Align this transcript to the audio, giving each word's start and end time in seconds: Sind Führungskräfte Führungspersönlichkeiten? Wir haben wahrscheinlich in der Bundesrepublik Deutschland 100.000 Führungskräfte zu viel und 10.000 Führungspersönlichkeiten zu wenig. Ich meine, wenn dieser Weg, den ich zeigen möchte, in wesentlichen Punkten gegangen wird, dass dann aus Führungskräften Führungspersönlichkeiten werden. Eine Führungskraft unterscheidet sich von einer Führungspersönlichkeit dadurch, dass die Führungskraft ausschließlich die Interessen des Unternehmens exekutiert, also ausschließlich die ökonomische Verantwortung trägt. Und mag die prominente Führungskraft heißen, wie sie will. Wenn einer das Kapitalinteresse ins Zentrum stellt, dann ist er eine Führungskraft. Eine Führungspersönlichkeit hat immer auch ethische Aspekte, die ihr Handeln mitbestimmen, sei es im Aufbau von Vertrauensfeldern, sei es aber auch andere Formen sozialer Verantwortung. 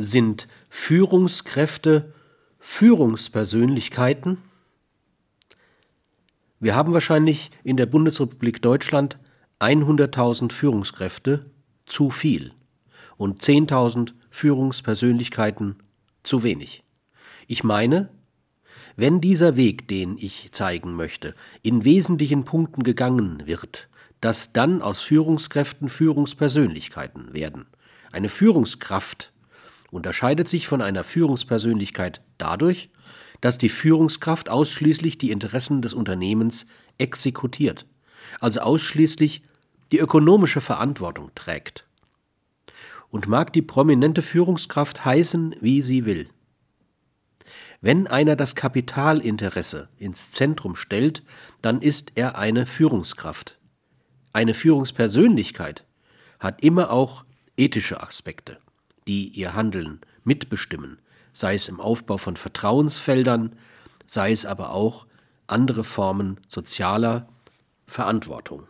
Sind 0.00 0.46
Führungskräfte 0.70 2.14
Führungspersönlichkeiten? 2.60 4.38
Wir 6.60 6.76
haben 6.76 6.92
wahrscheinlich 6.92 7.50
in 7.64 7.76
der 7.76 7.86
Bundesrepublik 7.86 8.62
Deutschland 8.62 9.18
100.000 9.58 10.52
Führungskräfte 10.52 11.46
zu 11.84 12.10
viel 12.10 12.52
und 13.16 13.40
10.000 13.42 14.12
Führungspersönlichkeiten 14.30 15.74
zu 16.22 16.44
wenig. 16.44 16.84
Ich 17.48 17.64
meine, 17.64 18.08
wenn 18.94 19.20
dieser 19.20 19.56
Weg, 19.56 19.88
den 19.88 20.16
ich 20.16 20.52
zeigen 20.52 20.94
möchte, 20.94 21.34
in 21.62 21.84
wesentlichen 21.84 22.44
Punkten 22.44 22.84
gegangen 22.84 23.48
wird, 23.48 23.88
dass 24.20 24.52
dann 24.52 24.80
aus 24.80 25.00
Führungskräften 25.00 25.88
Führungspersönlichkeiten 25.88 27.32
werden. 27.34 27.66
Eine 28.12 28.28
Führungskraft 28.28 29.32
unterscheidet 29.90 30.48
sich 30.48 30.66
von 30.66 30.82
einer 30.82 31.04
Führungspersönlichkeit 31.04 32.22
dadurch, 32.36 32.90
dass 33.40 33.58
die 33.58 33.68
Führungskraft 33.68 34.48
ausschließlich 34.48 35.18
die 35.18 35.30
Interessen 35.30 35.82
des 35.82 35.94
Unternehmens 35.94 36.66
exekutiert, 36.98 37.86
also 38.40 38.60
ausschließlich 38.60 39.42
die 39.92 39.98
ökonomische 39.98 40.60
Verantwortung 40.60 41.30
trägt. 41.34 41.86
Und 43.10 43.26
mag 43.26 43.52
die 43.52 43.62
prominente 43.62 44.20
Führungskraft 44.20 45.04
heißen, 45.04 45.56
wie 45.60 45.80
sie 45.80 46.04
will. 46.04 46.28
Wenn 47.80 48.06
einer 48.06 48.36
das 48.36 48.54
Kapitalinteresse 48.54 49.88
ins 49.96 50.30
Zentrum 50.30 50.74
stellt, 50.74 51.22
dann 51.62 51.80
ist 51.80 52.12
er 52.16 52.36
eine 52.36 52.66
Führungskraft. 52.66 53.58
Eine 54.32 54.52
Führungspersönlichkeit 54.52 55.86
hat 56.38 56.62
immer 56.62 56.90
auch 56.90 57.24
ethische 57.56 58.02
Aspekte, 58.02 58.58
die 59.08 59.28
ihr 59.28 59.54
Handeln 59.54 60.00
mitbestimmen, 60.22 60.98
sei 61.32 61.54
es 61.54 61.68
im 61.68 61.80
Aufbau 61.80 62.18
von 62.18 62.36
Vertrauensfeldern, 62.36 63.56
sei 64.06 64.30
es 64.30 64.46
aber 64.46 64.70
auch 64.70 65.06
andere 65.46 65.82
Formen 65.82 66.38
sozialer 66.46 67.28
Verantwortung. 67.86 68.64